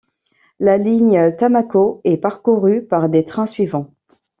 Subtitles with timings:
[0.59, 3.93] La ligne Tamako est parcourue par des trains suivants.